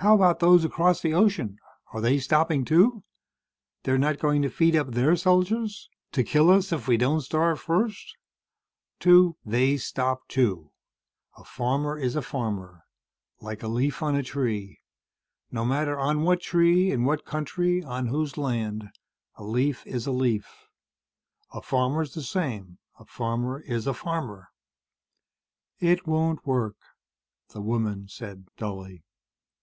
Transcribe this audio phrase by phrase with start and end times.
[0.00, 1.58] "How about those across the ocean?
[1.92, 3.02] Are they stopping, too?
[3.82, 5.88] They're not going to feed up their soldiers?
[6.12, 8.14] To kill us if we don't starve first?
[9.00, 10.70] To" "They stopped, too.
[11.36, 12.84] A farmer is a farmer.
[13.40, 14.80] Like a leaf on a tree.
[15.50, 18.90] No matter on what tree in what country on whose land.
[19.36, 20.68] A leaf is a leaf.
[21.52, 22.78] A farmer's the same.
[23.00, 24.50] A farmer is a farmer."
[25.80, 26.76] "It won't work,"
[27.48, 29.02] the woman said dully.